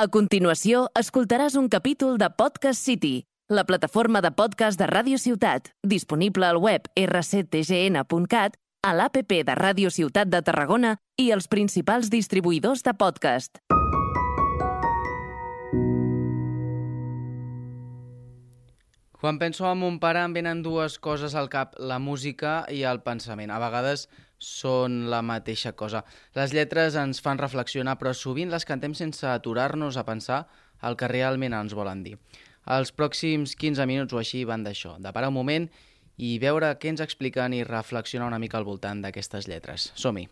A 0.00 0.06
continuació, 0.08 0.86
escoltaràs 0.96 1.58
un 1.60 1.66
capítol 1.68 2.14
de 2.16 2.30
Podcast 2.32 2.80
City, 2.80 3.26
la 3.52 3.66
plataforma 3.68 4.22
de 4.24 4.30
podcast 4.32 4.80
de 4.80 4.86
Ràdio 4.88 5.18
Ciutat, 5.20 5.66
disponible 5.84 6.46
al 6.48 6.56
web 6.56 6.86
rctgn.cat, 6.96 8.56
a 8.80 8.92
l'APP 8.96 9.34
de 9.44 9.56
Ràdio 9.58 9.90
Ciutat 9.92 10.30
de 10.32 10.40
Tarragona 10.40 10.94
i 11.20 11.28
els 11.36 11.50
principals 11.52 12.08
distribuïdors 12.08 12.80
de 12.80 12.94
podcast. 12.96 13.60
Quan 19.20 19.36
penso 19.36 19.68
en 19.68 19.82
mon 19.84 20.00
pare 20.00 20.24
em 20.24 20.32
venen 20.32 20.64
dues 20.64 20.96
coses 20.96 21.36
al 21.36 21.52
cap, 21.52 21.76
la 21.76 22.00
música 22.00 22.62
i 22.72 22.86
el 22.88 23.04
pensament. 23.04 23.52
A 23.52 23.60
vegades 23.60 24.08
són 24.40 25.04
la 25.12 25.20
mateixa 25.22 25.72
cosa. 25.76 26.02
Les 26.34 26.54
lletres 26.56 26.96
ens 26.98 27.20
fan 27.22 27.38
reflexionar, 27.38 27.98
però 28.00 28.14
sovint 28.16 28.50
les 28.50 28.66
cantem 28.66 28.96
sense 28.96 29.28
aturar-nos 29.28 30.00
a 30.00 30.06
pensar 30.08 30.46
el 30.82 30.96
que 30.96 31.12
realment 31.12 31.54
ens 31.54 31.76
volen 31.76 32.02
dir. 32.02 32.16
Els 32.70 32.92
pròxims 32.96 33.54
15 33.60 33.86
minuts 33.86 34.16
o 34.16 34.20
així 34.20 34.44
van 34.48 34.64
d'això, 34.64 34.96
de 34.98 35.12
parar 35.12 35.30
un 35.32 35.38
moment 35.38 35.70
i 36.20 36.36
veure 36.42 36.74
què 36.80 36.92
ens 36.92 37.04
expliquen 37.04 37.56
i 37.56 37.64
reflexionar 37.64 38.28
una 38.28 38.40
mica 38.42 38.60
al 38.60 38.68
voltant 38.68 39.04
d'aquestes 39.04 39.48
lletres. 39.48 39.92
Som-hi! 39.94 40.28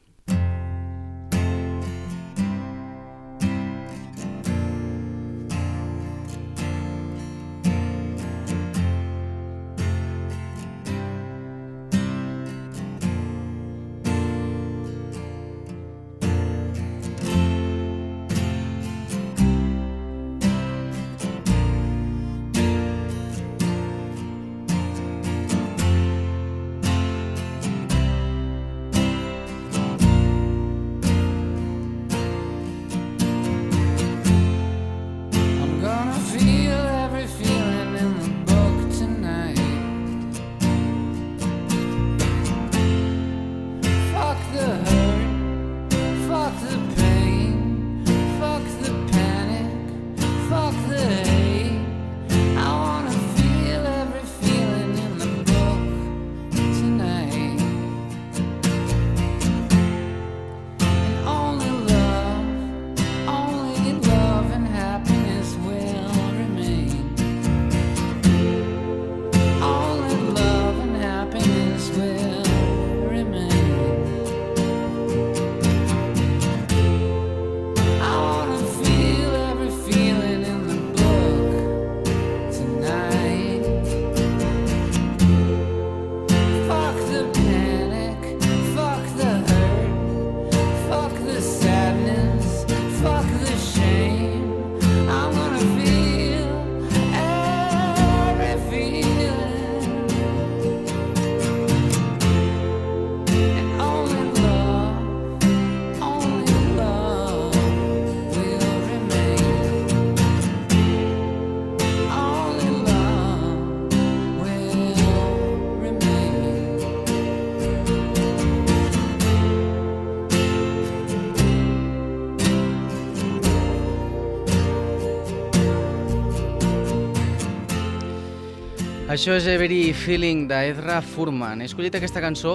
Això 129.19 129.33
és 129.35 129.49
Every 129.51 129.89
Feeling 129.99 130.45
d'Ezra 130.47 131.01
Furman. 131.03 131.59
He 131.59 131.67
escollit 131.67 131.97
aquesta 131.99 132.21
cançó 132.23 132.53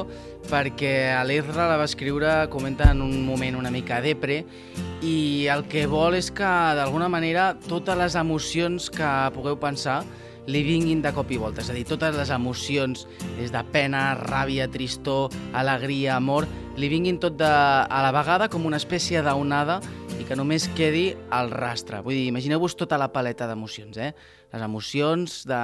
perquè 0.48 1.12
l'Ezra 1.28 1.66
la 1.68 1.76
va 1.76 1.84
escriure, 1.84 2.30
comenta 2.54 2.86
en 2.94 3.02
un 3.04 3.18
moment 3.28 3.58
una 3.60 3.72
mica 3.74 3.98
depre, 4.00 4.38
i 5.04 5.44
el 5.52 5.66
que 5.68 5.82
vol 5.92 6.16
és 6.16 6.30
que, 6.32 6.52
d'alguna 6.78 7.10
manera, 7.12 7.50
totes 7.68 7.98
les 8.00 8.16
emocions 8.16 8.86
que 8.96 9.10
pugueu 9.36 9.58
pensar 9.60 9.98
li 10.48 10.62
vinguin 10.64 11.02
de 11.04 11.12
cop 11.12 11.34
i 11.36 11.40
volta. 11.42 11.60
És 11.60 11.72
a 11.74 11.76
dir, 11.76 11.84
totes 11.90 12.16
les 12.16 12.32
emocions, 12.32 13.02
des 13.36 13.52
de 13.52 13.64
pena, 13.76 14.06
ràbia, 14.22 14.70
tristor, 14.72 15.36
alegria, 15.52 16.14
amor, 16.16 16.48
li 16.80 16.88
vinguin 16.88 17.18
tot 17.20 17.36
de, 17.42 17.50
a 17.50 18.06
la 18.06 18.14
vegada 18.16 18.48
com 18.48 18.70
una 18.70 18.80
espècie 18.80 19.20
d'onada 19.26 19.82
i 20.16 20.24
que 20.24 20.40
només 20.40 20.70
quedi 20.80 21.10
el 21.12 21.52
rastre. 21.52 22.00
Vull 22.08 22.16
dir, 22.16 22.30
imagineu-vos 22.32 22.78
tota 22.80 22.96
la 22.96 23.10
paleta 23.12 23.52
d'emocions, 23.52 24.00
eh? 24.00 24.14
Les 24.56 24.64
emocions 24.64 25.42
de 25.50 25.60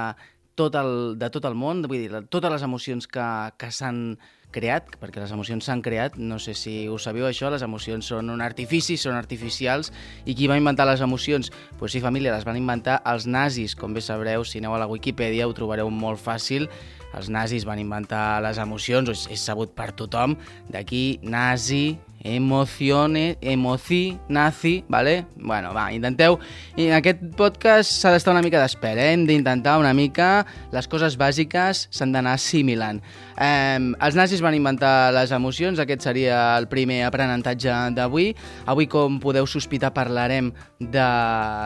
tot 0.60 0.76
el, 0.76 0.92
de 1.20 1.32
tot 1.32 1.48
el 1.48 1.56
món, 1.56 1.80
vull 1.88 2.04
dir, 2.04 2.22
totes 2.28 2.52
les 2.52 2.66
emocions 2.66 3.08
que, 3.08 3.26
que 3.56 3.72
s'han 3.72 4.18
creat, 4.50 4.96
perquè 5.00 5.22
les 5.22 5.32
emocions 5.32 5.64
s'han 5.64 5.82
creat, 5.82 6.16
no 6.18 6.40
sé 6.42 6.54
si 6.58 6.74
ho 6.90 6.98
sabeu 6.98 7.28
això, 7.28 7.50
les 7.52 7.62
emocions 7.62 8.06
són 8.12 8.32
un 8.34 8.42
artifici, 8.44 8.98
són 8.98 9.16
artificials, 9.16 9.92
i 10.26 10.34
qui 10.34 10.50
va 10.50 10.58
inventar 10.58 10.88
les 10.90 11.02
emocions? 11.06 11.50
Doncs 11.50 11.78
pues 11.78 11.94
sí, 11.94 12.02
família, 12.02 12.34
les 12.34 12.46
van 12.46 12.58
inventar 12.58 13.00
els 13.08 13.28
nazis, 13.30 13.76
com 13.78 13.94
bé 13.94 14.02
sabreu, 14.04 14.44
si 14.44 14.60
aneu 14.60 14.74
a 14.76 14.82
la 14.82 14.90
Wikipedia 14.90 15.48
ho 15.48 15.56
trobareu 15.56 15.90
molt 15.90 16.20
fàcil, 16.20 16.68
els 17.16 17.30
nazis 17.32 17.66
van 17.66 17.80
inventar 17.82 18.42
les 18.44 18.58
emocions, 18.62 19.10
és, 19.10 19.26
és 19.32 19.46
sabut 19.46 19.72
per 19.74 19.90
tothom, 19.98 20.36
d'aquí 20.70 21.20
nazi, 21.22 21.98
emocione, 22.22 23.38
emoci, 23.40 24.18
nazi, 24.28 24.84
vale? 24.88 25.26
Bueno, 25.36 25.72
va, 25.74 25.90
intenteu... 25.92 26.38
En 26.80 26.94
aquest 26.96 27.20
podcast 27.36 27.90
s'ha 27.92 28.12
d'estar 28.14 28.32
una 28.32 28.42
mica 28.44 28.60
d'espera, 28.60 29.08
eh? 29.08 29.14
hem 29.14 29.26
d'intentar 29.28 29.78
una 29.80 29.92
mica... 29.96 30.46
Les 30.70 30.86
coses 30.86 31.16
bàsiques 31.18 31.88
s'han 31.90 32.12
d'anar 32.14 32.36
assimilant. 32.38 33.00
Eh, 33.40 33.80
els 33.80 34.16
nazis 34.16 34.42
van 34.44 34.54
inventar 34.54 35.10
les 35.16 35.32
emocions, 35.34 35.80
aquest 35.80 36.04
seria 36.06 36.58
el 36.58 36.68
primer 36.70 37.02
aprenentatge 37.08 37.74
d'avui. 37.96 38.30
Avui, 38.70 38.86
com 38.90 39.18
podeu 39.22 39.48
sospitar, 39.50 39.90
parlarem 39.96 40.52
de 40.78 41.06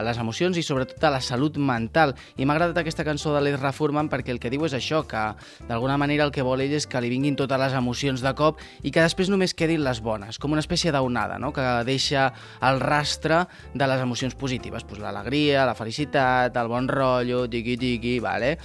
les 0.06 0.18
emocions 0.18 0.56
i 0.58 0.64
sobretot 0.64 1.02
de 1.02 1.10
la 1.10 1.20
salut 1.20 1.58
mental. 1.58 2.14
I 2.38 2.46
m'ha 2.46 2.56
agradat 2.56 2.80
aquesta 2.80 3.04
cançó 3.06 3.34
de 3.34 3.42
l'Ezra 3.44 3.74
Furman 3.74 4.08
perquè 4.12 4.34
el 4.34 4.40
que 4.42 4.52
diu 4.52 4.64
és 4.66 4.74
això, 4.76 5.02
que 5.06 5.24
d'alguna 5.68 5.98
manera 6.00 6.24
el 6.26 6.32
que 6.34 6.46
vol 6.46 6.62
ell 6.64 6.74
és 6.78 6.86
que 6.90 7.02
li 7.02 7.12
vinguin 7.12 7.36
totes 7.38 7.60
les 7.60 7.76
emocions 7.76 8.22
de 8.24 8.34
cop 8.38 8.62
i 8.82 8.94
que 8.94 9.04
després 9.04 9.30
només 9.30 9.54
quedin 9.54 9.84
les 9.84 10.00
bones, 10.04 10.38
com 10.44 10.52
una 10.52 10.60
espècie 10.64 10.92
d'onada, 10.92 11.40
no? 11.40 11.54
que 11.56 11.64
deixa 11.88 12.28
el 12.68 12.82
rastre 12.84 13.46
de 13.72 13.88
les 13.88 14.02
emocions 14.04 14.36
positives, 14.36 14.84
pues 14.84 15.00
l'alegria, 15.00 15.64
la 15.64 15.78
felicitat, 15.78 16.56
el 16.60 16.68
bon 16.68 16.90
rotllo, 16.92 17.46
tiqui-tiqui, 17.48 18.18
vale? 18.20 18.58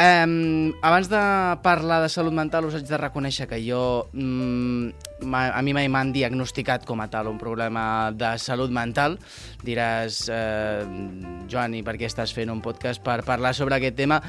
Um, 0.00 0.70
abans 0.86 1.10
de 1.10 1.20
parlar 1.60 1.98
de 2.00 2.08
salut 2.08 2.32
mental 2.32 2.64
us 2.64 2.76
haig 2.78 2.86
de 2.88 2.96
reconèixer 2.96 3.48
que 3.50 3.58
jo 3.60 4.06
mm, 4.14 5.26
a 5.34 5.60
mi 5.66 5.74
mai 5.76 5.90
m'han 5.90 6.12
diagnosticat 6.14 6.86
com 6.88 7.02
a 7.02 7.08
tal 7.10 7.28
un 7.28 7.40
problema 7.42 7.82
de 8.14 8.30
salut 8.38 8.70
mental 8.72 9.18
diràs 9.66 10.22
eh, 10.30 10.86
Joan, 11.50 11.74
i 11.74 11.82
per 11.84 11.98
què 12.00 12.06
estàs 12.08 12.32
fent 12.32 12.54
un 12.54 12.62
podcast 12.64 13.02
per 13.04 13.18
parlar 13.26 13.52
sobre 13.58 13.76
aquest 13.76 13.98
tema 13.98 14.22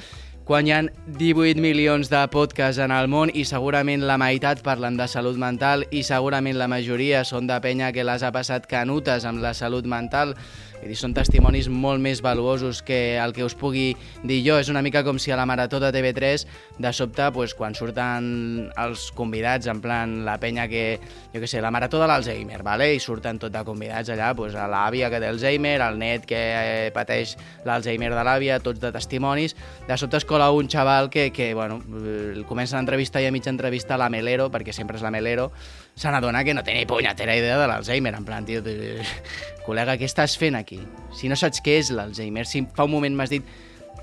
quan 0.52 0.68
hi 0.68 0.72
ha 0.76 0.82
18 1.16 1.62
milions 1.64 2.10
de 2.12 2.20
podcasts 2.28 2.82
en 2.84 2.92
el 2.92 3.06
món 3.08 3.30
i 3.32 3.46
segurament 3.48 4.02
la 4.04 4.18
meitat 4.20 4.60
parlen 4.66 4.98
de 5.00 5.06
salut 5.08 5.38
mental 5.40 5.86
i 5.96 6.02
segurament 6.04 6.58
la 6.60 6.68
majoria 6.68 7.22
són 7.24 7.48
de 7.48 7.56
penya 7.64 7.94
que 7.96 8.04
les 8.04 8.20
ha 8.20 8.34
passat 8.36 8.68
canutes 8.68 9.24
amb 9.30 9.40
la 9.40 9.54
salut 9.56 9.88
mental, 9.88 10.34
Dir, 10.82 10.98
són 10.98 11.14
testimonis 11.14 11.70
molt 11.70 12.02
més 12.02 12.24
valuosos 12.26 12.82
que 12.86 13.18
el 13.22 13.34
que 13.36 13.46
us 13.46 13.56
pugui 13.58 13.92
dir 14.24 14.40
jo. 14.46 14.58
És 14.58 14.70
una 14.74 14.82
mica 14.82 15.04
com 15.06 15.20
si 15.22 15.32
a 15.32 15.38
la 15.38 15.46
Marató 15.46 15.80
de 15.80 15.92
TV3, 15.94 16.46
de 16.82 16.94
sobte, 16.94 17.28
pues, 17.36 17.54
quan 17.58 17.76
surten 17.78 18.72
els 18.82 19.10
convidats, 19.18 19.70
en 19.70 19.82
plan 19.82 20.22
la 20.26 20.38
penya 20.42 20.68
que, 20.72 21.00
jo 21.34 21.42
que 21.42 21.50
sé, 21.50 21.62
la 21.62 21.72
Marató 21.72 22.02
de 22.02 22.08
l'Alzheimer, 22.10 22.62
vale? 22.66 22.92
i 22.96 23.00
surten 23.00 23.40
tot 23.40 23.54
de 23.54 23.64
convidats 23.68 24.10
allà, 24.10 24.32
a 24.32 24.68
l'àvia 24.72 25.10
que 25.12 25.20
té 25.22 25.30
Alzheimer, 25.30 25.78
el 25.86 26.00
net 26.02 26.26
que 26.30 26.40
eh, 26.40 26.90
pateix 26.96 27.36
l'Alzheimer 27.66 28.12
de 28.14 28.26
l'àvia, 28.26 28.60
tots 28.64 28.82
de 28.82 28.92
testimonis. 28.92 29.56
De 29.88 29.98
sobte 29.98 30.18
es 30.18 30.26
cola 30.26 30.50
un 30.52 30.70
xaval 30.70 31.10
que, 31.14 31.30
que 31.36 31.54
bueno, 31.54 31.82
comença 32.50 32.78
l'entrevista 32.78 33.22
i 33.22 33.28
a 33.30 33.36
mitja 33.36 33.52
entrevista 33.54 34.00
la 34.00 34.10
Melero, 34.10 34.50
perquè 34.54 34.74
sempre 34.74 34.98
és 34.98 35.06
la 35.06 35.12
Melero, 35.14 35.52
se 35.96 36.12
n'adona 36.12 36.44
que 36.44 36.56
no 36.56 36.64
té 36.64 36.74
ni 36.74 36.86
punyetera 36.88 37.36
idea 37.36 37.60
de 37.60 37.68
l'Alzheimer, 37.68 38.16
en 38.16 38.26
plan, 38.26 38.48
tio, 38.48 38.64
col·lega, 39.68 39.98
què 40.00 40.08
estàs 40.08 40.38
fent 40.40 40.58
aquí? 40.60 40.71
Si 41.16 41.30
no 41.30 41.38
saps 41.40 41.62
què 41.64 41.78
és 41.82 41.92
l'Alzheimer, 41.92 42.46
si 42.48 42.64
fa 42.76 42.86
un 42.88 42.94
moment 42.94 43.16
m'has 43.18 43.34
dit 43.34 43.48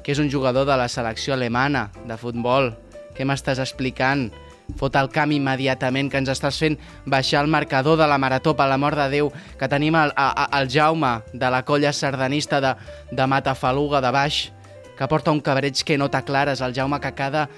que 0.04 0.12
és 0.12 0.20
un 0.20 0.30
jugador 0.32 0.66
de 0.68 0.76
la 0.76 0.88
selecció 0.88 1.34
alemana 1.34 1.88
de 2.08 2.16
futbol, 2.20 2.72
què 3.16 3.26
m'estàs 3.26 3.60
explicant? 3.62 4.28
Fot 4.76 4.98
el 5.00 5.08
camp 5.08 5.32
immediatament, 5.32 6.10
que 6.12 6.20
ens 6.20 6.28
estàs 6.28 6.58
fent 6.60 6.76
baixar 7.08 7.40
el 7.42 7.48
marcador 7.48 7.96
de 7.96 8.06
la 8.08 8.18
marató, 8.20 8.52
per 8.56 8.68
la 8.68 8.76
mort 8.76 8.98
de 9.00 9.08
Déu, 9.14 9.32
que 9.58 9.68
tenim 9.68 9.96
el, 9.96 10.12
el, 10.12 10.44
el 10.60 10.68
Jaume 10.68 11.14
de 11.32 11.50
la 11.50 11.64
colla 11.64 11.92
sardanista 11.92 12.60
de, 12.60 12.74
de 13.10 13.26
Matafaluga 13.26 14.02
de 14.04 14.12
baix, 14.12 14.42
que 14.98 15.08
porta 15.08 15.32
un 15.32 15.40
cabreig 15.40 15.80
que 15.84 15.96
no 15.96 16.10
t'aclares, 16.12 16.60
el 16.60 16.76
Jaume 16.76 17.00
que 17.00 17.14
cada 17.16 17.48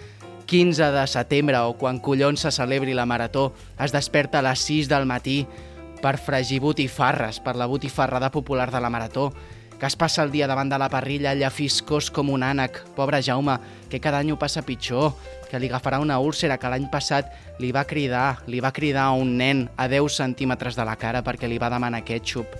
15 0.51 0.91
de 0.91 1.07
setembre 1.07 1.59
o 1.63 1.77
quan 1.79 2.01
collons 2.03 2.43
se 2.43 2.51
celebri 2.51 2.95
la 2.95 3.07
marató 3.07 3.53
es 3.79 3.93
desperta 3.95 4.41
a 4.41 4.43
les 4.43 4.59
6 4.67 4.89
del 4.91 5.07
matí 5.07 5.45
per 6.03 6.19
fregir 6.19 6.61
botifarres, 6.61 7.41
per 7.41 7.57
la 7.57 7.69
botifarrada 7.71 8.31
popular 8.31 8.71
de 8.71 8.81
la 8.81 8.91
marató, 8.91 9.31
que 9.81 9.89
es 9.89 9.97
passa 9.97 10.23
el 10.23 10.31
dia 10.31 10.47
davant 10.47 10.69
de 10.69 10.77
la 10.79 10.91
parrilla 10.93 11.31
allà 11.33 11.49
fiscós 11.49 12.11
com 12.13 12.29
un 12.29 12.45
ànec, 12.45 12.83
pobre 12.97 13.23
Jaume, 13.25 13.57
que 13.89 14.01
cada 14.01 14.21
any 14.21 14.31
ho 14.31 14.39
passa 14.39 14.63
pitjor, 14.63 15.15
que 15.49 15.59
li 15.59 15.71
agafarà 15.71 15.99
una 16.05 16.19
úlcera 16.21 16.59
que 16.61 16.69
l'any 16.69 16.91
passat 16.93 17.33
li 17.59 17.73
va 17.73 17.87
cridar, 17.89 18.43
li 18.47 18.61
va 18.61 18.75
cridar 18.77 19.09
a 19.09 19.17
un 19.17 19.39
nen 19.41 19.65
a 19.77 19.89
10 19.89 20.21
centímetres 20.21 20.77
de 20.77 20.85
la 20.85 20.99
cara 21.01 21.25
perquè 21.25 21.49
li 21.49 21.59
va 21.59 21.73
demanar 21.73 22.05
ketchup 22.05 22.55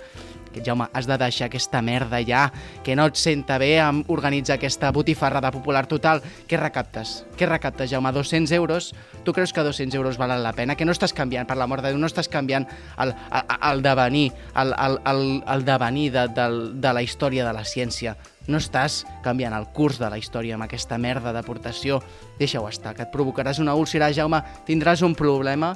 que 0.51 0.63
Jaume, 0.65 0.87
has 0.93 1.07
de 1.07 1.17
deixar 1.17 1.47
aquesta 1.47 1.81
merda 1.81 2.21
ja, 2.25 2.49
que 2.83 2.95
no 2.95 3.07
et 3.09 3.19
senta 3.19 3.57
bé 3.61 3.73
organitzar 4.11 4.57
aquesta 4.57 4.91
botifarrada 4.91 5.51
popular 5.51 5.87
total. 5.87 6.21
Què 6.47 6.59
recaptes? 6.59 7.21
Què 7.37 7.47
recaptes, 7.49 7.89
Jaume? 7.91 8.11
200 8.11 8.51
euros? 8.57 8.91
Tu 9.23 9.33
creus 9.33 9.53
que 9.53 9.63
200 9.63 9.95
euros 9.95 10.17
valen 10.17 10.43
la 10.43 10.53
pena? 10.53 10.75
Que 10.75 10.85
no 10.85 10.95
estàs 10.95 11.13
canviant, 11.13 11.47
per 11.47 11.57
l'amor 11.59 11.81
de 11.81 11.91
Déu, 11.91 11.99
no 12.01 12.09
estàs 12.09 12.29
canviant 12.31 12.67
el, 12.99 13.13
el, 13.13 13.55
el 13.71 13.81
devenir, 13.85 14.27
el, 14.55 14.75
el, 14.77 14.99
el, 15.11 15.23
el 15.55 15.65
devenir 15.65 16.11
de, 16.11 16.27
de, 16.35 16.47
de 16.81 16.93
la 16.93 17.03
història 17.03 17.47
de 17.47 17.55
la 17.55 17.65
ciència. 17.67 18.15
No 18.47 18.57
estàs 18.57 19.03
canviant 19.25 19.53
el 19.53 19.69
curs 19.75 19.99
de 20.01 20.09
la 20.09 20.17
història 20.17 20.57
amb 20.57 20.65
aquesta 20.65 20.97
merda 20.97 21.33
d'aportació. 21.35 22.01
Deixa-ho 22.39 22.67
estar, 22.69 22.95
que 22.97 23.05
et 23.05 23.13
provocaràs 23.13 23.61
una 23.61 23.77
úlcera, 23.77 24.11
Jaume, 24.13 24.41
tindràs 24.67 25.05
un 25.05 25.15
problema 25.15 25.75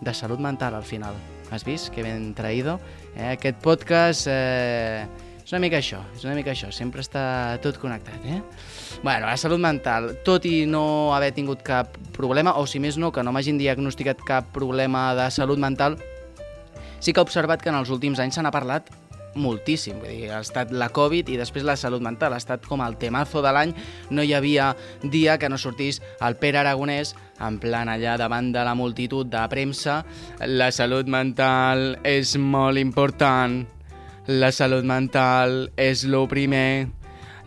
de 0.00 0.14
salut 0.14 0.40
mental 0.40 0.74
al 0.74 0.86
final. 0.86 1.33
Has 1.54 1.62
vist? 1.62 1.92
Que 1.94 2.02
ben 2.02 2.32
traïdo. 2.34 2.80
Eh, 3.14 3.36
aquest 3.36 3.60
podcast 3.62 4.26
eh, 4.26 5.06
és 5.44 5.52
una 5.52 5.60
mica 5.62 5.78
això, 5.78 6.00
és 6.16 6.24
una 6.26 6.34
mica 6.34 6.50
això, 6.50 6.72
sempre 6.74 7.04
està 7.04 7.60
tot 7.62 7.78
connectat, 7.78 8.24
eh? 8.26 8.40
Bueno, 9.04 9.28
la 9.28 9.36
salut 9.38 9.62
mental, 9.62 10.10
tot 10.26 10.48
i 10.50 10.64
no 10.66 11.12
haver 11.14 11.30
tingut 11.36 11.62
cap 11.62 11.94
problema, 12.16 12.56
o 12.58 12.66
si 12.66 12.82
més 12.82 12.98
no, 12.98 13.12
que 13.14 13.22
no 13.22 13.30
m'hagin 13.30 13.60
diagnosticat 13.60 14.24
cap 14.26 14.50
problema 14.56 15.12
de 15.14 15.28
salut 15.30 15.62
mental, 15.62 15.98
sí 16.98 17.12
que 17.12 17.22
he 17.22 17.26
observat 17.28 17.62
que 17.62 17.70
en 17.70 17.78
els 17.78 17.92
últims 17.94 18.18
anys 18.24 18.40
se 18.40 18.42
n'ha 18.42 18.54
parlat 18.54 18.90
moltíssim, 19.34 19.98
vull 20.00 20.10
dir, 20.10 20.30
ha 20.32 20.40
estat 20.42 20.72
la 20.72 20.88
Covid 20.94 21.28
i 21.30 21.38
després 21.38 21.66
la 21.66 21.76
salut 21.78 22.02
mental, 22.02 22.34
ha 22.34 22.40
estat 22.40 22.66
com 22.66 22.82
el 22.84 22.96
temazo 22.98 23.42
de 23.44 23.52
l'any, 23.54 23.74
no 24.10 24.22
hi 24.22 24.32
havia 24.34 24.72
dia 25.02 25.38
que 25.38 25.50
no 25.50 25.58
sortís 25.58 26.00
el 26.22 26.38
Pere 26.40 26.62
Aragonès 26.62 27.14
en 27.40 27.58
plan 27.58 27.88
allà 27.90 28.16
davant 28.20 28.52
de 28.52 28.62
la 28.64 28.74
multitud 28.74 29.26
de 29.26 29.42
premsa, 29.50 30.02
la 30.46 30.70
salut 30.70 31.08
mental 31.10 31.96
és 32.06 32.36
molt 32.38 32.78
important, 32.78 33.64
la 34.28 34.50
salut 34.52 34.84
mental 34.84 35.70
és 35.76 36.04
lo 36.06 36.24
primer, 36.30 36.88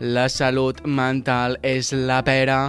la 0.00 0.28
salut 0.28 0.84
mental 0.86 1.56
és 1.62 1.92
la 1.92 2.20
pera, 2.22 2.60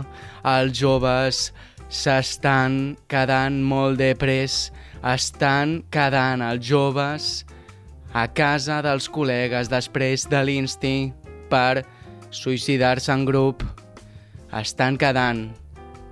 els 0.47 0.79
joves 0.79 1.49
s'estan 1.89 2.95
quedant 3.09 3.61
molt 3.65 3.99
de 3.99 4.13
pres, 4.17 4.69
estan 5.03 5.79
quedant 5.91 6.41
els 6.45 6.65
joves 6.65 7.29
a 8.13 8.25
casa 8.33 8.81
dels 8.85 9.09
col·legues 9.09 9.69
després 9.69 10.25
de 10.29 10.41
l'insti 10.45 10.95
per 11.49 11.85
suïcidar-se 12.33 13.13
en 13.13 13.25
grup. 13.25 13.63
Estan 14.53 14.97
quedant 14.97 15.49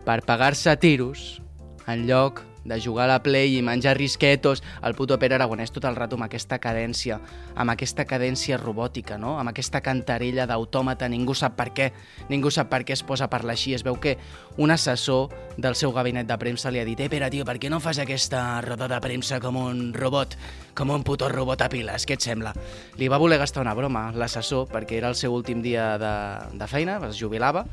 per 0.08 0.22
pagar-se 0.24 0.72
tiros 0.80 1.42
en 1.86 2.06
lloc 2.08 2.40
de 2.64 2.80
jugar 2.80 3.06
a 3.06 3.12
la 3.12 3.24
Play 3.24 3.58
i 3.58 3.62
menjar 3.64 3.98
risquetos, 3.98 4.62
el 4.84 4.96
puto 4.96 5.18
Pere 5.20 5.36
Aragonès 5.36 5.72
tot 5.76 5.84
el 5.88 5.96
rato 6.00 6.16
amb 6.16 6.28
aquesta 6.28 6.60
cadència, 6.64 7.18
amb 7.56 7.72
aquesta 7.72 8.06
cadència 8.08 8.60
robòtica, 8.60 9.18
no? 9.20 9.38
amb 9.40 9.52
aquesta 9.52 9.82
cantarella 9.84 10.48
d'autòmata, 10.48 11.08
ningú 11.12 11.36
sap 11.36 11.56
per 11.60 11.72
què, 11.76 11.90
ningú 12.32 12.52
sap 12.52 12.72
per 12.72 12.86
què 12.88 12.96
es 12.96 13.04
posa 13.04 13.28
a 13.28 13.32
parlar 13.32 13.56
així. 13.56 13.74
Es 13.76 13.84
veu 13.88 14.00
que 14.00 14.18
un 14.56 14.72
assessor 14.72 15.32
del 15.58 15.76
seu 15.76 15.92
gabinet 15.92 16.28
de 16.30 16.38
premsa 16.38 16.70
li 16.72 16.80
ha 16.80 16.86
dit 16.86 17.00
«Eh, 17.02 17.10
Pere, 17.10 17.32
tio, 17.34 17.44
per 17.46 17.58
què 17.58 17.70
no 17.74 17.80
fas 17.82 17.98
aquesta 18.00 18.62
roda 18.62 18.88
de 18.88 19.00
premsa 19.02 19.40
com 19.42 19.58
un 19.58 19.90
robot, 19.94 20.36
com 20.78 20.92
un 20.94 21.02
puto 21.04 21.28
robot 21.34 21.64
a 21.66 21.70
piles, 21.74 22.06
què 22.06 22.14
et 22.14 22.22
sembla?» 22.22 22.54
Li 23.02 23.10
va 23.10 23.18
voler 23.18 23.40
gastar 23.42 23.64
una 23.66 23.74
broma, 23.74 24.12
l'assessor, 24.14 24.68
perquè 24.70 25.00
era 25.00 25.10
el 25.10 25.18
seu 25.18 25.34
últim 25.34 25.64
dia 25.66 25.90
de, 25.98 26.14
de 26.62 26.68
feina, 26.70 27.00
es 27.10 27.18
jubilava, 27.18 27.66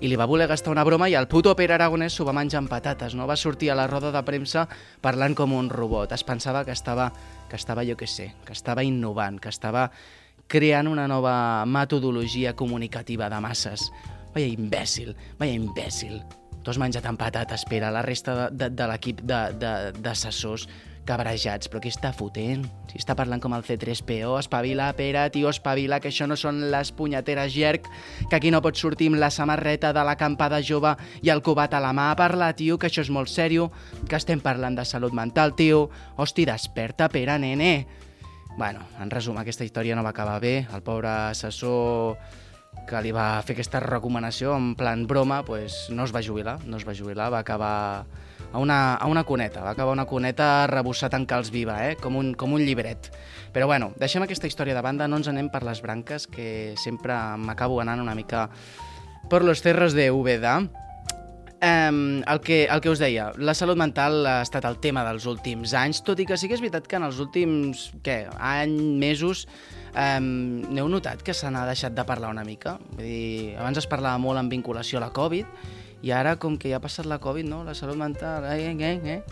i 0.00 0.08
li 0.08 0.16
va 0.16 0.26
voler 0.26 0.48
gastar 0.48 0.72
una 0.72 0.84
broma 0.88 1.10
i 1.12 1.18
el 1.20 1.28
puto 1.28 1.52
Pere 1.56 1.76
Aragonès 1.76 2.16
s'ho 2.16 2.24
va 2.24 2.34
menjar 2.36 2.62
amb 2.62 2.72
patates, 2.72 3.14
no? 3.14 3.28
Va 3.28 3.36
sortir 3.36 3.70
a 3.70 3.76
la 3.76 3.86
roda 3.86 4.10
de 4.14 4.24
premsa 4.24 4.64
parlant 5.04 5.36
com 5.36 5.52
un 5.52 5.68
robot. 5.70 6.16
Es 6.16 6.24
pensava 6.24 6.64
que 6.64 6.72
estava, 6.72 7.12
que 7.50 7.60
estava 7.60 7.84
jo 7.84 7.98
que 8.00 8.08
sé, 8.08 8.32
que 8.46 8.56
estava 8.56 8.84
innovant, 8.84 9.38
que 9.38 9.52
estava 9.52 9.90
creant 10.48 10.88
una 10.88 11.06
nova 11.10 11.66
metodologia 11.66 12.56
comunicativa 12.56 13.28
de 13.28 13.44
masses. 13.44 13.90
Vaya 14.32 14.48
imbècil, 14.48 15.14
vaya 15.38 15.52
imbècil. 15.52 16.20
Tu 16.66 16.72
has 16.72 16.80
menjat 16.82 17.04
amb 17.06 17.14
patates, 17.14 17.62
Pere, 17.70 17.86
la 17.94 18.00
resta 18.02 18.32
de, 18.34 18.46
de, 18.58 18.66
de 18.74 18.86
l'equip 18.90 19.20
d'assessors 19.22 20.64
cabrejats, 21.06 21.68
però 21.70 21.78
què 21.78 21.92
està 21.92 22.10
fotent? 22.10 22.64
Si 22.90 22.98
està 22.98 23.14
parlant 23.14 23.38
com 23.38 23.52
el 23.54 23.62
C3PO, 23.62 24.32
espavila, 24.40 24.88
Pere, 24.98 25.28
tio, 25.30 25.46
espavila, 25.46 26.00
que 26.02 26.10
això 26.10 26.26
no 26.26 26.34
són 26.34 26.64
les 26.72 26.90
punyeteres 26.90 27.52
jerc, 27.54 27.86
que 28.26 28.34
aquí 28.40 28.50
no 28.50 28.58
pots 28.64 28.82
sortir 28.82 29.12
amb 29.12 29.20
la 29.22 29.28
samarreta 29.30 29.92
de 29.94 30.02
l'acampada 30.08 30.58
jove 30.58 30.96
i 31.22 31.30
el 31.30 31.44
cubat 31.46 31.76
a 31.78 31.80
la 31.84 31.92
mà 31.94 32.08
a 32.10 32.16
parlar, 32.18 32.48
tio, 32.58 32.80
que 32.82 32.90
això 32.90 33.04
és 33.06 33.12
molt 33.14 33.30
sèrio, 33.30 33.68
que 34.10 34.18
estem 34.18 34.42
parlant 34.42 34.74
de 34.74 34.88
salut 34.90 35.14
mental, 35.14 35.54
tio. 35.54 35.84
Hosti, 36.18 36.48
desperta, 36.50 37.06
Pere, 37.14 37.38
nene. 37.38 37.76
Bueno, 38.56 38.82
en 38.98 39.14
resum, 39.14 39.38
aquesta 39.38 39.62
història 39.62 39.94
no 39.94 40.02
va 40.02 40.10
acabar 40.10 40.40
bé. 40.42 40.56
El 40.74 40.82
pobre 40.82 41.14
assessor 41.28 42.18
que 42.86 43.00
li 43.02 43.10
va 43.14 43.42
fer 43.42 43.56
aquesta 43.56 43.80
recomanació 43.82 44.54
en 44.56 44.74
plan 44.78 45.06
broma, 45.10 45.42
pues, 45.44 45.86
no 45.90 46.04
es 46.04 46.14
va 46.14 46.22
jubilar, 46.22 46.60
no 46.66 46.76
es 46.78 46.86
va 46.86 46.94
jubilar, 46.94 47.32
va 47.32 47.40
acabar 47.40 48.06
a 48.52 48.58
una, 48.58 48.94
a 48.94 49.06
una 49.06 49.24
cuneta, 49.24 49.62
va 49.62 49.70
acabar 49.70 49.92
una 49.92 50.06
cuneta 50.06 50.66
rebossat 50.70 51.14
en 51.18 51.26
calç 51.26 51.50
viva, 51.50 51.80
eh? 51.88 51.96
com, 52.00 52.16
un, 52.16 52.32
com 52.38 52.54
un 52.54 52.62
llibret. 52.64 53.10
Però 53.52 53.66
bueno, 53.66 53.92
deixem 54.00 54.24
aquesta 54.24 54.48
història 54.48 54.76
de 54.76 54.84
banda, 54.84 55.08
no 55.08 55.18
ens 55.20 55.28
anem 55.28 55.50
per 55.52 55.64
les 55.66 55.82
branques, 55.82 56.28
que 56.30 56.74
sempre 56.80 57.16
m'acabo 57.42 57.80
anant 57.82 58.00
una 58.00 58.14
mica 58.14 58.48
per 59.30 59.42
los 59.44 59.62
cerros 59.62 59.92
de 59.92 60.10
Úbeda. 60.10 60.60
Um, 61.56 62.20
el, 62.28 62.40
que, 62.44 62.66
el 62.68 62.82
que 62.84 62.90
us 62.92 63.00
deia, 63.00 63.30
la 63.40 63.54
salut 63.56 63.78
mental 63.80 64.26
ha 64.28 64.42
estat 64.44 64.66
el 64.68 64.76
tema 64.76 65.00
dels 65.06 65.24
últims 65.26 65.72
anys, 65.74 66.02
tot 66.04 66.20
i 66.20 66.26
que 66.28 66.36
sí 66.36 66.50
que 66.50 66.54
és 66.58 66.60
veritat 66.60 66.84
que 66.86 66.98
en 67.00 67.06
els 67.08 67.16
últims, 67.22 67.86
què, 68.04 68.26
any, 68.36 68.76
mesos, 69.00 69.46
um, 69.96 70.28
n'heu 70.70 70.88
notat 70.92 71.24
que 71.24 71.34
se 71.34 71.50
n'ha 71.50 71.64
deixat 71.68 71.96
de 71.96 72.04
parlar 72.06 72.30
una 72.34 72.44
mica? 72.44 72.76
Vull 72.92 73.04
dir, 73.04 73.56
abans 73.56 73.80
es 73.82 73.88
parlava 73.90 74.20
molt 74.22 74.40
en 74.42 74.52
vinculació 74.52 75.00
a 75.00 75.06
la 75.08 75.12
Covid, 75.16 75.48
i 76.06 76.12
ara, 76.12 76.36
com 76.36 76.58
que 76.60 76.70
ja 76.70 76.78
ha 76.78 76.84
passat 76.84 77.08
la 77.08 77.18
Covid, 77.22 77.48
no? 77.48 77.62
la 77.64 77.74
salut 77.74 77.96
mental, 77.98 78.44
eh, 78.52 78.70
eh, 78.72 79.16
eh. 79.16 79.22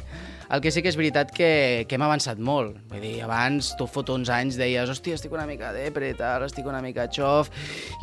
El 0.53 0.61
que 0.61 0.71
sí 0.71 0.83
que 0.83 0.91
és 0.93 0.97
veritat 0.99 1.31
que, 1.35 1.85
que 1.89 1.97
hem 1.97 2.05
avançat 2.05 2.41
molt. 2.43 2.77
Vull 2.91 3.03
dir, 3.03 3.15
abans, 3.25 3.73
tu 3.79 3.87
fot 3.91 4.11
uns 4.13 4.31
anys, 4.33 4.59
deies, 4.61 4.91
hòstia, 4.91 5.17
estic 5.19 5.33
una 5.35 5.47
mica 5.49 5.73
depre, 5.75 6.13
tal, 6.19 6.45
estic 6.47 6.67
una 6.69 6.83
mica 6.85 7.07
xof, 7.13 7.51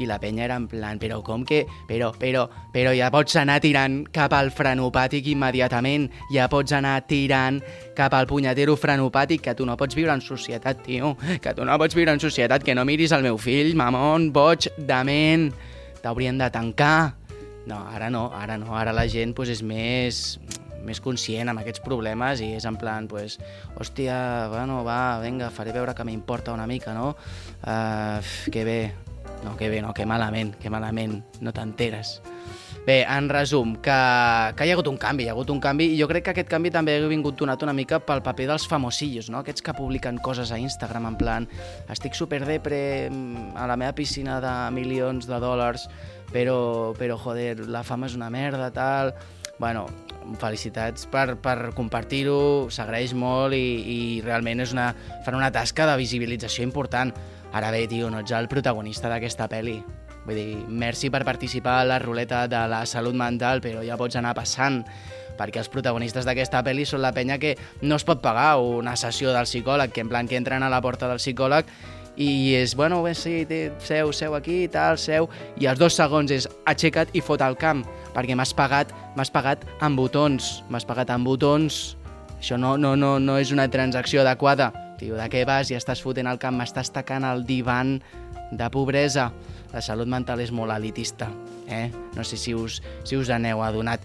i 0.01 0.07
la 0.09 0.19
penya 0.21 0.45
era 0.47 0.57
en 0.59 0.67
plan, 0.71 0.99
però 1.01 1.21
com 1.25 1.45
que... 1.47 1.63
Però, 1.89 2.11
però, 2.17 2.47
però 2.73 2.93
ja 2.95 3.11
pots 3.13 3.35
anar 3.39 3.59
tirant 3.63 4.01
cap 4.13 4.33
al 4.37 4.51
frenopàtic 4.55 5.27
immediatament, 5.33 6.09
ja 6.33 6.47
pots 6.51 6.73
anar 6.77 6.97
tirant 7.09 7.61
cap 7.97 8.15
al 8.17 8.29
punyetero 8.29 8.77
frenopàtic, 8.79 9.43
que 9.45 9.55
tu 9.57 9.67
no 9.67 9.77
pots 9.79 9.97
viure 9.97 10.13
en 10.15 10.23
societat, 10.25 10.81
tio, 10.85 11.15
que 11.43 11.55
tu 11.57 11.67
no 11.67 11.77
pots 11.81 11.97
viure 11.97 12.15
en 12.15 12.23
societat, 12.23 12.65
que 12.65 12.75
no 12.77 12.87
miris 12.87 13.13
el 13.15 13.25
meu 13.27 13.37
fill, 13.41 13.75
mamon, 13.77 14.31
boig, 14.33 14.71
dement, 14.77 15.51
t'haurien 16.01 16.41
de 16.41 16.49
tancar. 16.53 17.13
No, 17.69 17.83
ara 17.93 18.09
no, 18.09 18.31
ara 18.33 18.57
no, 18.57 18.73
ara 18.73 18.93
la 18.95 19.05
gent 19.05 19.35
pues, 19.37 19.51
és 19.53 19.61
més 19.61 20.23
més 20.87 21.01
conscient 21.03 21.51
amb 21.51 21.61
aquests 21.61 21.83
problemes 21.85 22.41
i 22.41 22.53
és 22.57 22.65
en 22.69 22.77
plan, 22.81 23.07
pues, 23.11 23.37
hòstia, 23.75 24.49
bueno, 24.53 24.81
va, 24.87 25.19
vinga, 25.23 25.51
faré 25.53 25.75
veure 25.75 25.95
que 25.95 26.07
m'importa 26.07 26.53
una 26.53 26.67
mica, 26.67 26.95
no? 26.97 27.13
Uh, 27.61 28.19
que 28.51 28.65
bé, 28.65 28.81
no, 29.43 29.55
que 29.57 29.69
bé, 29.69 29.81
no, 29.81 29.93
que 29.93 30.05
malament, 30.05 30.55
que 30.61 30.69
malament, 30.69 31.21
no 31.41 31.53
t'enteres. 31.53 32.19
Bé, 32.85 33.03
en 33.05 33.27
resum, 33.29 33.75
que, 33.77 33.95
que 34.57 34.65
hi 34.65 34.71
ha 34.71 34.73
hagut 34.73 34.87
un 34.89 34.97
canvi, 34.97 35.27
hi 35.27 35.29
ha 35.29 35.35
hagut 35.35 35.51
un 35.53 35.59
canvi, 35.61 35.91
i 35.93 35.99
jo 35.99 36.07
crec 36.09 36.25
que 36.25 36.33
aquest 36.33 36.49
canvi 36.49 36.71
també 36.73 36.95
ha 36.97 37.09
vingut 37.11 37.37
donat 37.37 37.61
una 37.61 37.75
mica 37.77 37.99
pel 38.01 38.23
paper 38.25 38.47
dels 38.49 38.65
famosillos, 38.69 39.29
no? 39.29 39.43
Aquests 39.45 39.61
que 39.61 39.75
publiquen 39.77 40.17
coses 40.25 40.49
a 40.49 40.57
Instagram 40.57 41.11
en 41.11 41.17
plan 41.19 41.45
estic 41.93 42.17
superdepre 42.17 42.81
a 43.53 43.67
la 43.69 43.77
meva 43.77 43.93
piscina 43.93 44.39
de 44.41 44.55
milions 44.73 45.29
de 45.29 45.37
dòlars, 45.43 45.85
però, 46.33 46.57
però 46.97 47.19
joder, 47.21 47.67
la 47.69 47.85
fama 47.85 48.09
és 48.09 48.17
una 48.17 48.33
merda, 48.33 48.71
tal... 48.73 49.13
Bueno, 49.61 49.85
felicitats 50.41 51.07
per, 51.11 51.35
per 51.41 51.71
compartir-ho, 51.77 52.69
s'agraeix 52.73 53.15
molt 53.17 53.55
i, 53.57 53.65
i 53.81 53.99
realment 54.25 54.63
és 54.63 54.75
una, 54.75 54.91
fan 55.25 55.37
una 55.39 55.51
tasca 55.53 55.87
de 55.89 55.97
visibilització 56.01 56.65
important. 56.67 57.13
Ara 57.51 57.71
bé, 57.73 57.85
tio, 57.91 58.09
no 58.09 58.21
ets 58.23 58.31
el 58.35 58.47
protagonista 58.51 59.11
d'aquesta 59.11 59.49
pel·li. 59.51 59.79
Vull 60.25 60.37
dir, 60.37 60.59
merci 60.69 61.09
per 61.09 61.23
participar 61.25 61.79
a 61.81 61.87
la 61.89 61.97
ruleta 61.99 62.45
de 62.47 62.61
la 62.69 62.85
salut 62.85 63.17
mental, 63.17 63.61
però 63.61 63.81
ja 63.83 63.97
pots 63.97 64.19
anar 64.19 64.35
passant 64.37 64.83
perquè 65.39 65.61
els 65.63 65.71
protagonistes 65.73 66.27
d'aquesta 66.27 66.61
pel·li 66.65 66.85
són 66.85 67.01
la 67.01 67.13
penya 67.15 67.39
que 67.41 67.55
no 67.81 67.97
es 67.97 68.05
pot 68.05 68.21
pagar 68.21 68.59
una 68.61 68.93
sessió 68.99 69.33
del 69.33 69.49
psicòleg, 69.49 69.91
que 69.91 70.05
en 70.05 70.11
plan 70.11 70.29
que 70.29 70.37
entren 70.37 70.63
a 70.63 70.69
la 70.69 70.81
porta 70.83 71.09
del 71.09 71.21
psicòleg 71.21 71.71
i 72.21 72.53
és, 72.59 72.75
bueno, 72.75 73.01
bé, 73.03 73.15
sí, 73.15 73.45
té, 73.47 73.71
seu, 73.81 74.11
seu 74.13 74.35
aquí, 74.35 74.65
tal, 74.71 74.99
seu, 74.99 75.29
i 75.57 75.67
els 75.71 75.79
dos 75.79 75.95
segons 75.97 76.31
és 76.31 76.47
aixeca't 76.69 77.15
i 77.15 77.23
fot 77.23 77.41
al 77.41 77.57
camp, 77.57 77.85
perquè 78.15 78.35
m'has 78.37 78.53
pagat, 78.57 78.91
m'has 79.15 79.31
pagat 79.33 79.65
amb 79.79 79.99
botons, 79.99 80.61
m'has 80.69 80.87
pagat 80.87 81.11
amb 81.13 81.27
botons, 81.27 81.97
això 82.41 82.57
no, 82.57 82.75
no, 82.77 82.95
no, 82.97 83.19
no 83.19 83.37
és 83.37 83.51
una 83.53 83.67
transacció 83.69 84.23
adequada. 84.23 84.71
Tio, 84.97 85.15
de 85.17 85.27
què 85.33 85.43
vas 85.49 85.69
i 85.71 85.77
estàs 85.77 86.01
fotent 86.01 86.29
al 86.29 86.39
camp, 86.41 86.57
m'estàs 86.57 86.89
tacant 86.93 87.25
el 87.25 87.45
divan 87.45 87.99
de 88.51 88.67
pobresa. 88.73 89.31
La 89.71 89.81
salut 89.81 90.09
mental 90.09 90.41
és 90.43 90.51
molt 90.53 90.73
elitista, 90.73 91.29
eh? 91.69 91.87
No 92.17 92.25
sé 92.27 92.37
si 92.37 92.53
us, 92.57 92.81
si 93.07 93.17
us 93.17 93.31
aneu 93.33 93.63
adonat. 93.63 94.03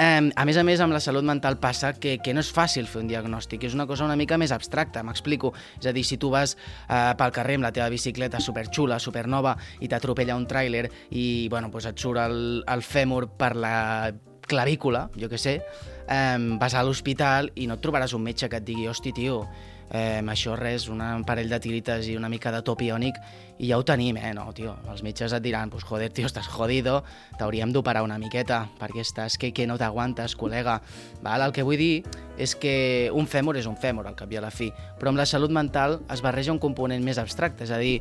Eh, 0.00 0.32
a 0.34 0.44
més 0.48 0.56
a 0.56 0.62
més, 0.64 0.80
amb 0.80 0.94
la 0.96 1.00
salut 1.04 1.26
mental 1.28 1.58
passa 1.60 1.90
que, 1.92 2.14
que 2.24 2.32
no 2.32 2.40
és 2.40 2.48
fàcil 2.56 2.86
fer 2.88 3.02
un 3.02 3.10
diagnòstic, 3.10 3.66
és 3.68 3.74
una 3.76 3.84
cosa 3.90 4.06
una 4.06 4.16
mica 4.16 4.38
més 4.40 4.54
abstracta, 4.56 5.02
m'explico. 5.04 5.52
És 5.76 5.90
a 5.90 5.92
dir, 5.92 6.06
si 6.08 6.16
tu 6.16 6.30
vas 6.32 6.54
eh, 6.56 7.12
pel 7.20 7.34
carrer 7.36 7.58
amb 7.58 7.68
la 7.68 7.72
teva 7.76 7.90
bicicleta 7.92 8.40
superxula, 8.40 8.96
supernova, 8.96 9.52
i 9.84 9.90
t'atropella 9.92 10.38
un 10.40 10.48
tràiler 10.48 10.86
i 11.10 11.26
bueno, 11.52 11.68
doncs 11.68 11.90
et 11.92 12.00
surt 12.00 12.22
el, 12.22 12.40
el 12.64 12.84
fèmur 12.86 13.26
per 13.36 13.52
la 13.60 13.74
clavícula, 14.48 15.10
jo 15.20 15.28
que 15.28 15.38
sé, 15.38 15.58
eh, 16.08 16.38
vas 16.62 16.74
a 16.74 16.86
l'hospital 16.86 17.52
i 17.60 17.68
no 17.68 17.76
et 17.76 17.84
trobaràs 17.84 18.16
un 18.16 18.24
metge 18.24 18.48
que 18.48 18.56
et 18.56 18.66
digui 18.66 18.88
hosti, 18.88 19.12
tio, 19.12 19.42
eh, 19.90 20.22
això 20.22 20.56
res, 20.56 20.88
un 20.88 21.24
parell 21.26 21.50
de 21.50 21.58
tirites 21.60 22.08
i 22.08 22.16
una 22.16 22.28
mica 22.28 22.52
de 22.54 22.62
top 22.62 22.82
iònic 22.86 23.18
i 23.58 23.68
ja 23.68 23.78
ho 23.78 23.84
tenim, 23.84 24.16
eh? 24.16 24.32
No, 24.34 24.46
tio, 24.56 24.76
els 24.88 25.02
metges 25.04 25.34
et 25.36 25.42
diran, 25.42 25.70
pues 25.70 25.84
joder, 25.84 26.10
tio, 26.14 26.26
estàs 26.30 26.48
jodido, 26.48 27.02
t'hauríem 27.38 27.72
d'operar 27.74 28.02
una 28.06 28.18
miqueta, 28.18 28.62
perquè 28.80 29.02
estàs 29.04 29.36
que, 29.36 29.52
que 29.52 29.66
no 29.68 29.76
t'aguantes, 29.78 30.36
col·lega. 30.38 30.78
Val? 31.22 31.44
El 31.44 31.52
que 31.52 31.66
vull 31.66 31.80
dir 31.80 32.04
és 32.40 32.54
que 32.56 33.10
un 33.12 33.28
fèmur 33.28 33.58
és 33.60 33.68
un 33.68 33.76
fèmur, 33.76 34.06
al 34.08 34.16
cap 34.16 34.32
i 34.32 34.40
a 34.40 34.44
la 34.46 34.54
fi, 34.54 34.70
però 34.98 35.12
amb 35.12 35.20
la 35.20 35.28
salut 35.28 35.52
mental 35.52 36.00
es 36.08 36.22
barreja 36.24 36.54
un 36.54 36.62
component 36.62 37.04
més 37.04 37.20
abstracte, 37.20 37.66
és 37.66 37.74
a 37.74 37.82
dir, 37.82 37.98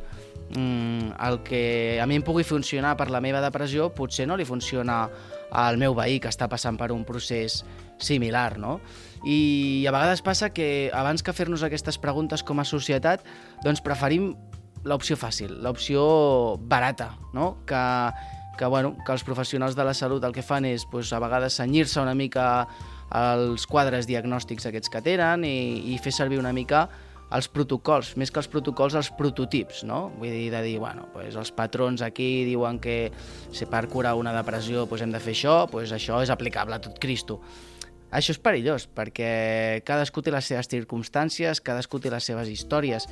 mm, 0.56 1.16
el 1.28 1.42
que 1.44 2.00
a 2.02 2.08
mi 2.08 2.18
em 2.20 2.26
pugui 2.26 2.46
funcionar 2.48 2.96
per 2.98 3.10
la 3.14 3.22
meva 3.22 3.42
depressió 3.44 3.90
potser 3.96 4.28
no 4.28 4.38
li 4.38 4.48
funciona 4.48 5.08
al 5.52 5.78
meu 5.82 5.96
veí 5.98 6.20
que 6.20 6.30
està 6.30 6.50
passant 6.50 6.78
per 6.78 6.92
un 6.94 7.06
procés 7.06 7.64
similar, 8.00 8.58
no? 8.58 8.80
I 9.26 9.86
a 9.90 9.92
vegades 9.92 10.22
passa 10.24 10.52
que 10.56 10.90
abans 10.96 11.24
que 11.24 11.36
fer-nos 11.36 11.64
aquestes 11.66 12.00
preguntes 12.00 12.44
com 12.44 12.62
a 12.62 12.68
societat, 12.68 13.26
doncs 13.66 13.84
preferim 13.84 14.34
l'opció 14.88 15.18
fàcil, 15.20 15.58
l'opció 15.64 16.58
barata, 16.72 17.12
no? 17.34 17.58
Que, 17.68 17.82
que, 18.58 18.66
bueno, 18.66 18.96
que 19.06 19.12
els 19.12 19.26
professionals 19.28 19.76
de 19.76 19.84
la 19.84 19.94
salut 19.94 20.24
el 20.24 20.36
que 20.36 20.46
fan 20.46 20.66
és 20.70 20.88
doncs, 20.92 21.12
a 21.14 21.20
vegades 21.20 21.60
senyir-se 21.60 22.00
una 22.02 22.16
mica 22.16 22.68
als 23.10 23.66
quadres 23.68 24.08
diagnòstics 24.08 24.70
aquests 24.70 24.92
que 24.94 25.02
tenen 25.02 25.44
i, 25.44 25.94
i 25.94 25.98
fer 25.98 26.14
servir 26.14 26.40
una 26.40 26.54
mica 26.54 26.88
els 27.36 27.48
protocols, 27.54 28.16
més 28.18 28.32
que 28.34 28.42
els 28.42 28.50
protocols, 28.50 28.96
els 28.98 29.12
prototips, 29.18 29.84
no? 29.86 30.08
Vull 30.18 30.34
dir, 30.34 30.50
de 30.54 30.62
dir, 30.66 30.78
bueno, 30.82 31.08
pues 31.14 31.38
els 31.38 31.52
patrons 31.54 32.02
aquí 32.06 32.46
diuen 32.48 32.80
que 32.82 33.12
si 33.54 33.68
per 33.70 33.86
curar 33.92 34.16
una 34.18 34.34
depressió 34.34 34.88
pues 34.90 35.04
hem 35.06 35.14
de 35.14 35.22
fer 35.22 35.36
això, 35.38 35.58
pues 35.70 35.94
això 35.94 36.24
és 36.26 36.34
aplicable 36.34 36.78
a 36.78 36.82
tot 36.82 36.98
Cristo. 37.02 37.40
Això 38.10 38.34
és 38.34 38.40
perillós, 38.42 38.88
perquè 38.90 39.84
cadascú 39.86 40.24
té 40.26 40.34
les 40.34 40.48
seves 40.50 40.70
circumstàncies, 40.72 41.62
cadascú 41.62 42.00
té 42.02 42.10
les 42.10 42.26
seves 42.26 42.50
històries, 42.50 43.06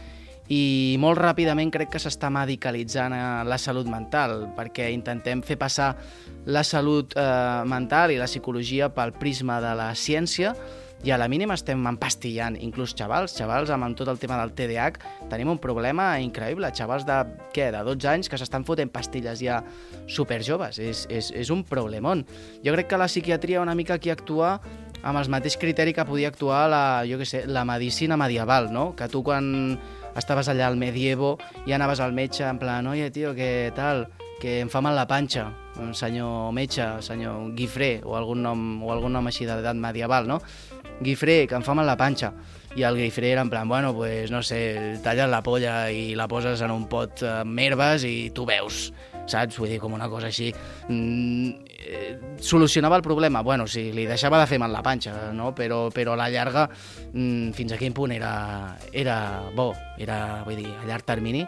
i 0.47 0.95
molt 1.03 1.19
ràpidament 1.19 1.69
crec 1.73 1.91
que 1.93 1.99
s'està 1.99 2.29
medicalitzant 2.31 3.13
eh, 3.13 3.23
la 3.45 3.59
salut 3.59 3.87
mental, 3.91 4.47
perquè 4.57 4.87
intentem 4.95 5.43
fer 5.45 5.59
passar 5.59 5.91
la 6.47 6.63
salut 6.63 7.13
eh, 7.19 7.63
mental 7.67 8.15
i 8.15 8.19
la 8.19 8.29
psicologia 8.31 8.89
pel 8.95 9.13
prisma 9.19 9.59
de 9.61 9.75
la 9.77 9.91
ciència, 9.93 10.55
i 11.07 11.11
a 11.11 11.17
la 11.17 11.29
mínima 11.31 11.55
estem 11.55 11.85
empastillant, 11.87 12.57
inclús 12.59 12.91
xavals, 12.99 13.31
xavals 13.37 13.69
amb, 13.71 13.85
amb 13.87 13.95
tot 13.95 14.09
el 14.11 14.17
tema 14.19 14.35
del 14.41 14.51
TDAH, 14.57 14.97
tenim 15.31 15.53
un 15.53 15.59
problema 15.63 16.09
increïble, 16.19 16.67
xavals 16.75 17.05
de, 17.07 17.21
què, 17.55 17.69
de 17.71 17.79
12 17.87 18.09
anys 18.11 18.27
que 18.27 18.35
s'estan 18.35 18.65
fotent 18.67 18.91
pastilles 18.91 19.39
ja 19.39 19.61
superjoves, 20.11 20.81
és, 20.83 21.05
és, 21.07 21.29
és 21.31 21.51
un 21.53 21.63
problemón. 21.63 22.25
Jo 22.65 22.75
crec 22.75 22.89
que 22.91 22.99
la 22.99 23.07
psiquiatria 23.07 23.63
una 23.63 23.75
mica 23.79 23.95
aquí 23.95 24.11
actua 24.11 24.57
amb 24.99 25.21
el 25.21 25.31
mateix 25.31 25.55
criteri 25.61 25.93
que 25.95 26.03
podia 26.09 26.27
actuar 26.33 26.65
la, 26.73 26.83
jo 27.07 27.21
que 27.21 27.29
sé, 27.29 27.45
la 27.47 27.63
medicina 27.63 28.17
medieval, 28.19 28.67
no? 28.75 28.89
Que 28.99 29.07
tu 29.07 29.23
quan 29.23 29.77
estaves 30.19 30.51
allà 30.51 30.67
al 30.67 30.75
medievo 30.75 31.37
i 31.63 31.71
anaves 31.77 32.03
al 32.03 32.11
metge 32.11 32.43
en 32.49 32.59
plan, 32.59 32.91
oye, 32.91 33.07
tio, 33.15 33.31
què 33.37 33.71
tal? 33.79 34.09
Que 34.41 34.59
em 34.59 34.67
fa 34.67 34.83
mal 34.83 34.99
la 34.99 35.07
panxa, 35.07 35.47
senyor 35.93 36.51
metge, 36.53 36.85
senyor 37.01 37.53
Guifré, 37.55 38.01
o 38.05 38.15
algun 38.17 38.43
nom, 38.43 38.63
o 38.83 38.91
algun 38.93 39.13
nom 39.13 39.27
així 39.29 39.47
d'edat 39.47 39.77
medieval, 39.77 40.27
no? 40.29 40.41
Guifré, 41.01 41.45
que 41.47 41.55
em 41.57 41.65
fa 41.65 41.75
mal 41.77 41.87
la 41.87 41.97
panxa. 41.99 42.31
I 42.77 42.83
el 42.85 42.97
Guifré 42.99 43.31
era 43.31 43.41
en 43.41 43.49
plan, 43.49 43.67
bueno, 43.69 43.93
pues 43.95 44.31
no 44.31 44.43
sé, 44.43 44.99
talles 45.03 45.29
la 45.29 45.41
polla 45.43 45.89
i 45.91 46.15
la 46.15 46.27
poses 46.27 46.61
en 46.61 46.73
un 46.73 46.87
pot 46.89 47.23
amb 47.25 47.59
herbes 47.59 48.05
i 48.05 48.29
tu 48.35 48.45
veus, 48.45 48.91
saps? 49.27 49.59
Vull 49.59 49.71
dir, 49.73 49.79
com 49.83 49.93
una 49.93 50.09
cosa 50.09 50.31
així. 50.31 50.51
Mm, 50.87 51.49
eh, 51.77 52.19
solucionava 52.39 52.97
el 52.97 53.05
problema? 53.05 53.41
Bueno, 53.43 53.67
sí, 53.67 53.91
li 53.93 54.07
deixava 54.07 54.39
de 54.41 54.47
fer 54.49 54.59
mal 54.59 54.73
la 54.73 54.83
panxa, 54.83 55.31
no? 55.33 55.53
Però, 55.55 55.87
però 55.93 56.13
a 56.13 56.21
la 56.23 56.29
llarga, 56.29 56.67
mm, 57.13 57.51
fins 57.57 57.73
a 57.73 57.77
quin 57.77 57.93
punt 57.93 58.11
era, 58.15 58.77
era 58.91 59.17
bo, 59.55 59.73
era, 59.97 60.43
vull 60.45 60.57
dir, 60.57 60.71
a 60.81 60.87
llarg 60.87 61.05
termini, 61.05 61.45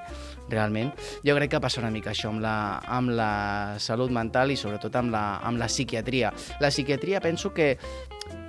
realment. 0.50 0.94
Jo 1.24 1.36
crec 1.38 1.52
que 1.52 1.62
passa 1.62 1.82
una 1.82 1.92
mica 1.94 2.12
això 2.12 2.32
amb 2.34 2.42
la, 2.44 2.80
amb 2.86 3.14
la 3.16 3.32
salut 3.80 4.12
mental 4.12 4.52
i 4.52 4.58
sobretot 4.58 4.96
amb 4.96 5.14
la, 5.14 5.40
amb 5.46 5.62
la 5.62 5.70
psiquiatria. 5.70 6.34
La 6.60 6.72
psiquiatria 6.72 7.22
penso 7.22 7.54
que 7.54 7.78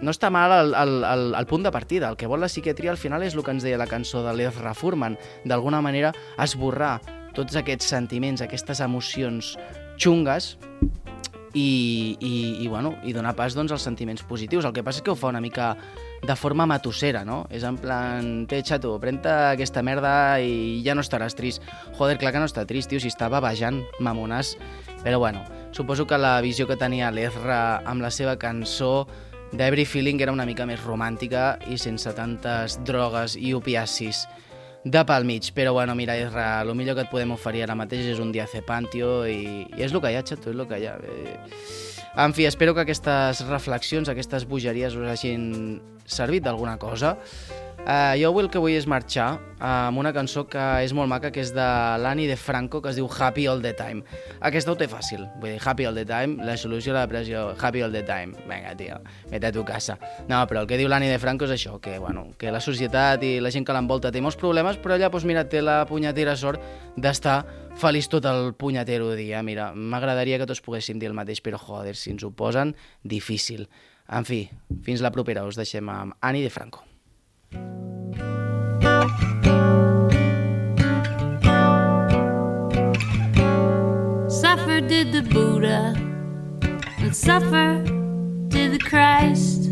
no 0.00 0.12
està 0.12 0.30
mal 0.32 0.52
el, 0.54 0.74
el, 0.74 1.04
el, 1.04 1.24
el 1.36 1.46
punt 1.46 1.64
de 1.64 1.72
partida. 1.72 2.08
El 2.08 2.16
que 2.16 2.28
vol 2.30 2.40
la 2.40 2.48
psiquiatria 2.48 2.90
al 2.92 3.00
final 3.00 3.22
és 3.22 3.36
el 3.36 3.44
que 3.44 3.54
ens 3.54 3.64
deia 3.66 3.80
la 3.80 3.88
cançó 3.90 4.24
de 4.24 4.34
l'Ezra 4.36 4.74
Furman. 4.74 5.18
D'alguna 5.44 5.82
manera 5.84 6.14
esborrar 6.40 6.98
tots 7.40 7.56
aquests 7.56 7.88
sentiments, 7.96 8.44
aquestes 8.44 8.84
emocions 8.84 9.54
xungues 10.00 10.54
i, 11.54 12.16
i, 12.20 12.34
i, 12.62 12.68
bueno, 12.68 12.94
i 13.02 13.12
donar 13.12 13.34
pas 13.36 13.56
doncs, 13.56 13.72
als 13.72 13.84
sentiments 13.86 14.22
positius. 14.26 14.66
El 14.68 14.74
que 14.76 14.84
passa 14.86 15.00
és 15.00 15.06
que 15.06 15.12
ho 15.12 15.18
fa 15.18 15.30
una 15.32 15.40
mica 15.42 15.72
de 16.26 16.36
forma 16.36 16.66
matossera, 16.68 17.24
no? 17.24 17.42
És 17.50 17.64
en 17.66 17.78
plan, 17.80 18.28
té 18.50 18.60
xato, 18.66 18.92
pren 19.02 19.18
aquesta 19.24 19.82
merda 19.82 20.12
i 20.44 20.82
ja 20.84 20.94
no 20.94 21.04
estaràs 21.04 21.34
trist. 21.38 21.64
Joder, 21.98 22.18
clar 22.20 22.34
que 22.34 22.42
no 22.42 22.50
està 22.50 22.66
trist, 22.68 22.90
tio, 22.92 23.00
si 23.02 23.10
estava 23.10 23.40
bajant, 23.42 23.82
mamonàs. 24.00 24.54
Però 25.02 25.18
bueno, 25.18 25.42
suposo 25.72 26.06
que 26.06 26.20
la 26.20 26.38
visió 26.44 26.68
que 26.68 26.78
tenia 26.78 27.10
l'Ezra 27.10 27.80
amb 27.88 28.04
la 28.04 28.12
seva 28.14 28.36
cançó 28.38 29.08
d'Every 29.50 29.84
Feeling 29.88 30.20
era 30.22 30.32
una 30.32 30.46
mica 30.46 30.66
més 30.68 30.82
romàntica 30.84 31.56
i 31.66 31.78
sense 31.80 32.12
tantes 32.14 32.78
drogues 32.86 33.34
i 33.34 33.54
opiacis 33.56 34.28
de 34.84 35.04
pel 35.04 35.24
mig. 35.28 35.52
Però 35.54 35.72
bueno, 35.72 35.94
mira, 35.94 36.16
Ezra, 36.16 36.62
el 36.62 36.74
millor 36.74 36.96
que 36.96 37.06
et 37.06 37.12
podem 37.12 37.34
oferir 37.36 37.64
ara 37.66 37.76
mateix 37.78 38.12
és 38.14 38.22
un 38.22 38.32
diazepam, 38.32 38.88
tio, 38.92 39.24
i, 39.28 39.66
i 39.76 39.84
és 39.84 39.92
el 39.92 40.02
que 40.02 40.12
hi 40.12 40.18
ha, 40.18 40.24
xato, 40.26 40.50
és 40.50 40.56
el 40.56 40.66
que 40.68 40.80
hi 40.80 40.88
ha. 40.88 40.96
Eh, 41.00 41.36
en 42.20 42.34
fi, 42.34 42.46
espero 42.48 42.74
que 42.74 42.82
aquestes 42.82 43.44
reflexions, 43.46 44.08
aquestes 44.10 44.46
bogeries 44.50 44.96
us 44.98 45.12
hagin 45.12 45.80
servit 46.10 46.44
d'alguna 46.46 46.76
cosa. 46.82 47.16
Uh, 47.80 48.12
jo 48.20 48.28
avui 48.28 48.44
el 48.44 48.50
que 48.52 48.60
vull 48.60 48.74
és 48.76 48.84
marxar 48.86 49.38
uh, 49.40 49.88
amb 49.88 49.98
una 50.02 50.12
cançó 50.12 50.42
que 50.46 50.60
és 50.84 50.92
molt 50.94 51.08
maca, 51.08 51.30
que 51.32 51.40
és 51.40 51.48
de 51.56 51.66
l'Ani 51.98 52.26
de 52.28 52.36
Franco, 52.36 52.82
que 52.84 52.90
es 52.92 52.98
diu 53.00 53.08
Happy 53.08 53.46
All 53.48 53.62
The 53.64 53.72
Time. 53.78 54.04
Aquesta 54.46 54.74
ho 54.74 54.76
té 54.78 54.86
fàcil, 54.86 55.24
vull 55.40 55.54
dir, 55.54 55.62
Happy 55.64 55.86
All 55.88 55.96
The 55.96 56.04
Time, 56.06 56.44
la 56.44 56.58
solució 56.60 56.92
a 56.92 56.98
la 56.98 57.06
depressió, 57.06 57.46
Happy 57.56 57.80
All 57.82 57.96
The 57.96 58.02
Time. 58.06 58.44
Vinga, 58.44 58.74
tio, 58.76 59.00
vete 59.32 59.48
a 59.48 59.52
tu 59.56 59.64
casa. 59.64 59.96
No, 60.28 60.42
però 60.46 60.62
el 60.62 60.68
que 60.68 60.76
diu 60.78 60.92
l'Ani 60.92 61.08
de 61.08 61.16
Franco 61.22 61.48
és 61.48 61.54
això, 61.56 61.78
que, 61.80 61.96
bueno, 61.98 62.26
que 62.38 62.52
la 62.52 62.60
societat 62.60 63.24
i 63.24 63.32
la 63.40 63.50
gent 63.54 63.64
que 63.64 63.74
l'envolta 63.74 64.12
té 64.12 64.20
molts 64.20 64.38
problemes, 64.38 64.76
però 64.76 64.98
ella, 65.00 65.08
doncs, 65.08 65.24
mira, 65.32 65.46
té 65.48 65.64
la 65.64 65.80
punyetera 65.88 66.36
sort 66.36 66.60
d'estar 67.00 67.40
feliç 67.80 68.10
tot 68.12 68.28
el 68.28 68.52
punyetero 68.60 69.14
dia. 69.16 69.40
Mira, 69.46 69.70
m'agradaria 69.72 70.38
que 70.38 70.50
tots 70.50 70.60
poguéssim 70.60 71.00
dir 71.00 71.08
el 71.08 71.16
mateix, 71.16 71.40
però 71.40 71.58
joder, 71.58 71.96
si 71.96 72.12
ens 72.12 72.28
ho 72.28 72.30
posen, 72.36 72.76
difícil. 73.02 73.70
En 74.10 74.28
fi, 74.28 74.44
fins 74.84 75.00
la 75.00 75.14
propera. 75.14 75.48
Us 75.48 75.56
deixem 75.56 75.88
amb 75.88 76.18
Ani 76.20 76.44
de 76.44 76.52
Franco. 76.52 76.89
The 85.10 85.22
Buddha, 85.22 85.92
and 86.98 87.14
suffer 87.14 87.82
did 88.46 88.70
the 88.72 88.78
Christ, 88.78 89.66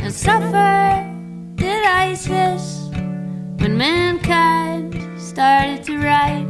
and 0.00 0.10
suffer 0.10 1.06
did 1.56 1.84
ISIS 1.84 2.88
when 3.60 3.76
mankind 3.76 5.20
started 5.20 5.84
to 5.84 5.98
write. 5.98 6.46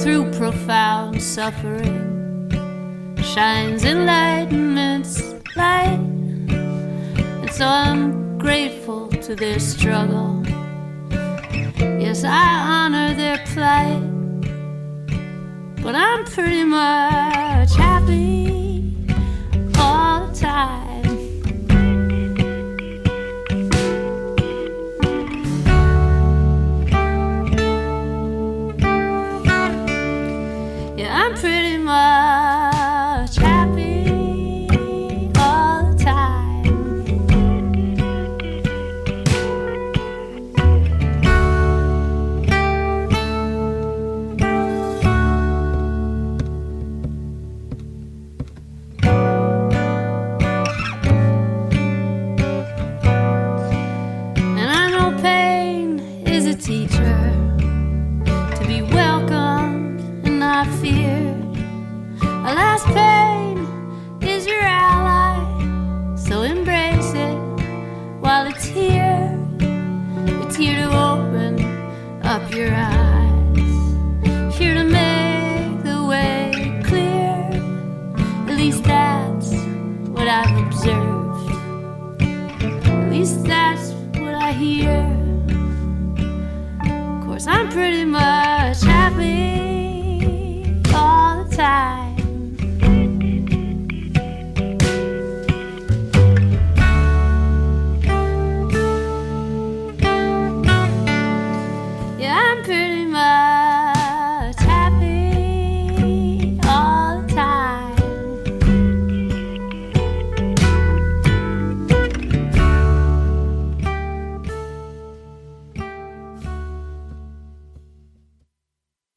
Through 0.00 0.30
profound 0.38 1.20
suffering 1.20 2.48
shines 3.20 3.84
enlightenment's 3.84 5.34
light, 5.56 5.98
and 5.98 7.50
so 7.50 7.66
I'm 7.66 8.38
grateful 8.38 9.08
to 9.08 9.34
their 9.34 9.58
struggle. 9.58 10.40
Yes, 11.98 12.22
I 12.22 12.84
honor 12.84 13.14
their 13.14 13.38
plight. 13.46 14.13
But 15.84 15.94
I'm 15.94 16.24
pretty 16.24 16.64
much 16.64 17.76
happy 17.76 18.33